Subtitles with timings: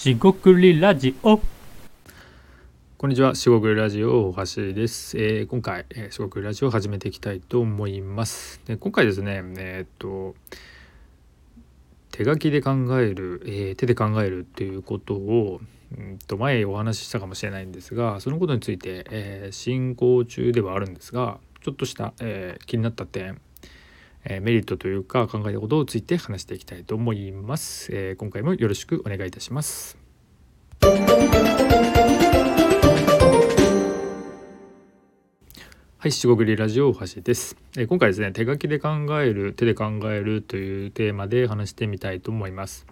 [0.00, 1.42] しごくりラジオ
[2.96, 5.18] こんにちは、しごくりラジオ大橋です。
[5.18, 8.62] えー今回、えー、しごくりラジオを始めていきたいと思います。
[8.64, 10.34] で今回ですね、えーっと
[12.12, 15.60] 手書きで考える、えー手で考えるっていうことを、
[15.94, 23.38] うんと前お話ししたかもしれないんですが、そのことについて、えー進行中ではあるんですが、ちょっとした、えー気になった点、
[24.24, 27.90] えーメリットというか考えたことについて話していきたいと思います。
[27.92, 29.98] えー今回もよろしくお願いいたします。
[36.02, 38.88] はい、しごぐりラジオ大橋です、えー今回ですね、手書きで考
[39.20, 42.86] える、手で考えるというテーマで話してみたいと思います。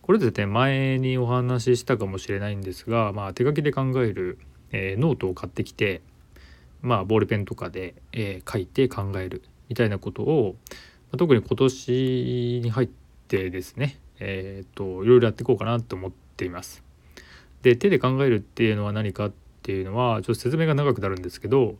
[0.00, 4.38] これですね、前にお話ししたかもしれないんですが、まあ、手書きで考える、
[4.72, 6.00] えーノートを買ってきて、
[6.80, 10.56] まあ、ボールペンとかで、えー書いて考えるみたいなことを、
[11.12, 12.88] ま特に今年に入っ
[13.28, 16.82] てですね、えー、といろいろやっていこうかなと思っています。
[17.62, 21.76] で手で考えるっていうのは何かっていうのはちょっと説明が長くなるんですけど、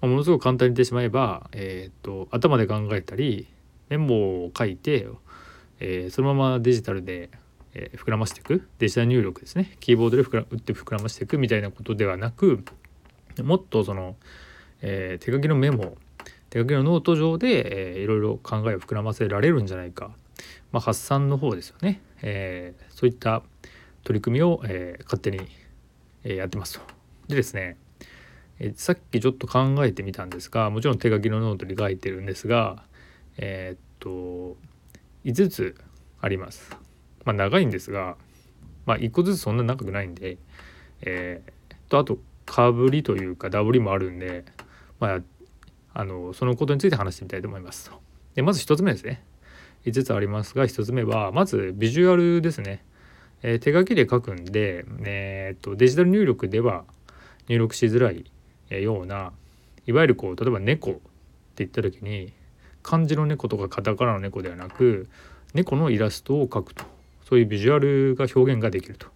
[0.00, 3.46] まあものすごく簡単に言ってしまえば、えー、と頭で考えたり
[3.88, 5.06] メモを書いて、
[5.78, 7.30] えーそのままデジタルで、
[7.74, 12.64] え膨らましていくデジタル入力ですねキーボードで膨ら打って膨らましていくみたいなことではなく
[13.42, 14.16] もっとその、
[14.82, 15.96] え手書きのメモ
[16.50, 20.10] 手書きのノート上で、えーいろいろ考えを膨らませられるんじゃないか、
[20.72, 23.42] まあ、発散の方ですよね、えーそういった
[24.04, 25.40] 取り組みを、えー勝手に、
[26.24, 26.80] えやってますと。
[27.28, 27.76] でですね、
[28.58, 32.82] えさっきちょっと考えてみたんですがもちろん手書きのノートに書いてるんですが
[33.36, 34.56] えっと
[35.24, 35.76] 5つ
[36.20, 36.76] あります。
[37.24, 38.16] まあ長いんですが、
[38.86, 40.38] まあ、1個ずつそんな長くないんで、
[41.02, 41.52] えー
[41.90, 44.44] とあとかぶりというかダブりもあるんで、
[45.00, 45.20] まあ、
[45.98, 47.90] あのそのことについて話してみたいと思います。
[48.36, 49.20] でまず1つ目ですね。
[49.84, 52.84] 5つありますが1つ目はまずビジュアルですね。
[53.42, 56.84] えー手書きで書くんで、えーっとデジタル入力では
[57.48, 58.30] 入力しづらい
[58.80, 59.32] ような
[59.88, 61.00] いわゆるこう例えば猫って
[61.56, 62.32] 言った時に
[62.84, 65.08] 漢字の猫とかカタカナの猫ではなく
[65.52, 66.84] 猫のイラストを描くと
[67.28, 69.08] そういうビジュアルが表現ができると。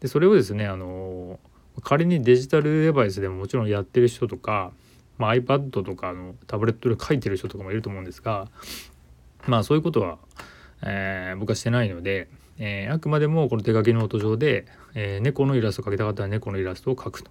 [0.00, 1.38] でそれをですねあの
[1.82, 4.72] 仮にデジタルデバイスでももちろんやってる人とか、
[5.20, 8.48] まあ、iPad とかのタブレットで書いてる人とかもいると思うんですが
[9.46, 10.18] まあそういうことは、
[10.82, 17.30] えー僕はしてないので、えーあくまでもこの手書きノート上で、えー猫のイラストを描きたかったら猫のイラストを描くと。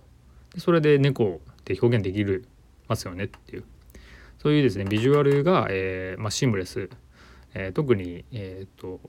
[0.53, 2.45] でそれで猫って表現できる
[2.87, 3.63] ますよねっていう
[4.39, 6.89] そういうですねビジュアルが、えーまあ、シームレス、
[7.53, 8.99] えー特に、えー、と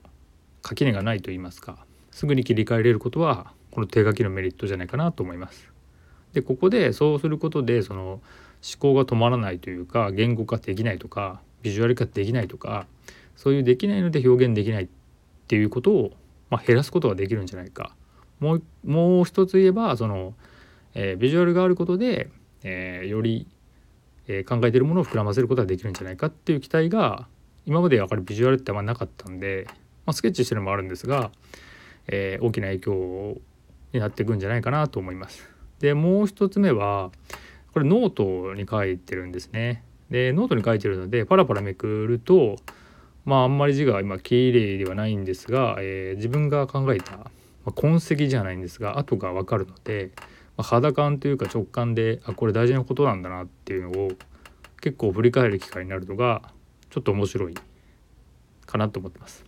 [0.61, 5.71] 垣根がないと言いますかすぐに切り替えれることはこの手書きのメリットじゃないかなと思います。
[6.33, 8.21] でここでそうすることでその
[8.63, 12.85] 思考が止まらないというか言語化できないとかビジュアル化できないとか
[13.35, 14.87] そういうできないので表現できないっ
[15.47, 16.11] ていうことを、
[16.49, 17.95] まあ、減らすことができるんじゃないか。
[18.39, 20.33] もうもう一つ言えばその
[20.93, 22.29] えービジュアルがあることで、
[22.63, 23.47] えーより、
[24.27, 27.27] えー考えているものを膨らませることができるんじゃないかっていう期待が
[27.65, 29.65] 今までやっぱりビジュアルってあんまなかったんで、
[30.05, 31.31] まあ、スケッチしてるのもあるんですが、
[32.07, 33.37] えー大きな影響
[33.93, 35.49] になっていくんじゃないかなと思います。
[35.79, 37.11] でもう一つ目は
[37.73, 39.83] これノートに書いてるんですね。
[40.09, 42.57] でノートに書いてるのでパラパラめくると
[43.25, 47.25] まああんまり字が今綺麗ではないんですが、えー自分が考えた、ま
[47.67, 50.11] あ、痕跡じゃないんですが跡が分かるので、
[50.57, 54.11] まあ肌感というか直感であこれ大事なことなんだなっていうのを
[54.81, 56.41] 結構振り返る機会になるのが
[56.89, 57.55] ちょっと面白い
[58.65, 59.45] かなと思ってます。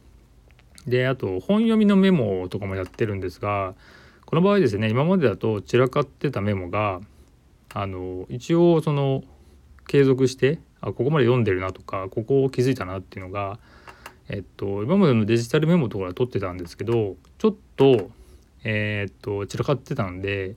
[0.88, 3.74] であと本読みのメモとかもやってるんですが
[4.26, 7.00] この場合ですね今までだと散らかってたメモが
[7.74, 9.24] あの一応その
[9.88, 13.60] 継続してあここまで読んでるなとかここを気づいたなっていうのが
[14.30, 18.12] えっと今までのデジタルメモとかで取ってたんですけどちょっと
[18.64, 20.56] えーっと散らかってたんで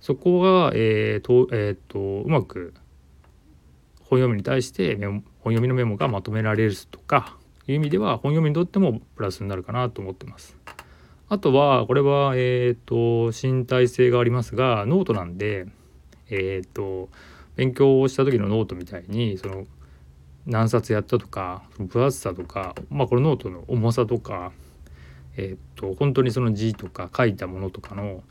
[0.00, 2.74] そこが、えーとえーとうまく
[4.10, 7.36] 本読みに対してメモ本読みのメモがまとめられるとか
[7.66, 10.56] いう意味では本読みにとってもプラスになるかなと思ってます。
[11.28, 15.66] あとはこれは、えー、と身体性がありますがノートなんで、
[16.30, 17.08] えー、と
[17.56, 19.66] 勉強をした時のノートみたいにその
[20.46, 24.52] 何冊やったとか分厚さとか、まあ、このノートの重さとか、
[25.36, 28.22] えー、と本当にその字とか書いたものとかの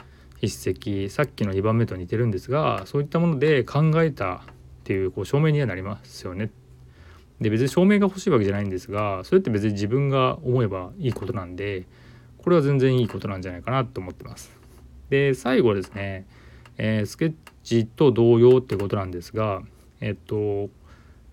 [0.41, 0.71] 筆
[1.05, 4.39] 跡さっきの2番目と似てるんですがそういったもので考えたっ
[4.83, 6.49] ていうこう証明にはなりますよね。
[7.41, 11.85] で別に証明が欲しいわけじゃないんですがそれって別に自分が思えばいいことなんで
[12.39, 14.51] これは全然いいことなんじゃないかなと思ってます。
[15.09, 16.25] で最後ですね、
[16.79, 17.33] えースケッ
[17.63, 19.61] チと同様ってことなんですが
[20.01, 20.69] えっと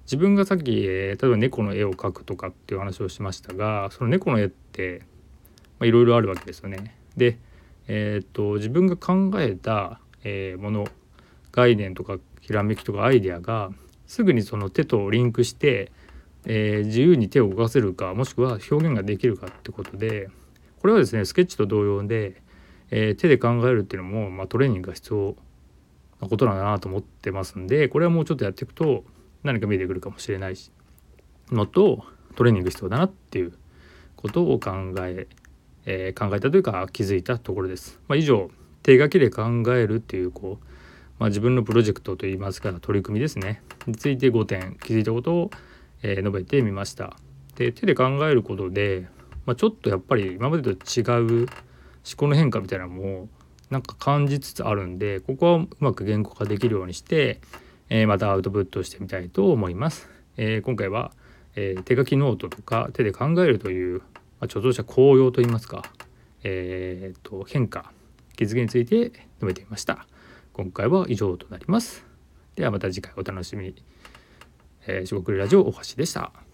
[0.04, 5.02] 自分がさっき、えー例えば猫の絵を描くとかっていう話をしましたがその猫の絵って
[5.80, 6.96] いろいろあるわけですよね。
[7.16, 7.38] で、
[7.88, 10.88] えー、っと自分が考えた、え、もの
[11.52, 13.70] 概念とかひらめきとかアイデアが
[14.06, 15.90] すぐにその手とリンクして、
[16.46, 20.28] え、自由に手を動かせるかもしくは表現ができるかってことで
[20.80, 22.42] これはですねスケッチと同様で、
[22.90, 25.36] えー、手で考えるっていうのも、まあ、トレーニングが必要
[26.20, 29.04] なことなんだなと思ってますんでこれはもうちょっとやっていくと
[29.42, 30.70] 何か見えてくるかもしれないし
[31.50, 32.04] のと
[32.36, 33.52] トレーニング必要だなっていう
[34.16, 35.26] ことを考え
[35.86, 38.00] えー、考えたというか気づいたところです。
[38.08, 38.50] まあ、以上
[38.82, 40.66] 手書きで考えるっていうこう、
[41.18, 45.50] まあ、自分のプロジェクトといいますか取り組みですねについて5点気づいたことを、
[46.02, 47.16] えー、述べてみました。
[47.54, 49.06] で手で考えることで、
[49.46, 51.02] まあ、ちょっとやっぱり今までと違
[51.44, 51.46] う
[52.14, 53.28] 考の変化みたいなのも
[53.70, 57.40] なんか感じつつあるんでここはうまく言語化できるようにして、
[57.88, 60.08] えー、またアウトプットしてみたいと思います。
[60.36, 61.12] えー、今回は、
[61.56, 64.04] えー、手書きノートとか手で考えるという、ま
[64.42, 65.82] あ、著蔵者紅葉といいますか、
[66.44, 67.90] えーと、変化
[68.36, 70.06] 気づきについて述べてみました。
[70.52, 72.04] 今回は以上となります。
[72.54, 73.82] ではまた次回お楽しみに。
[74.86, 76.45] えー、四国ラジオ大橋でした。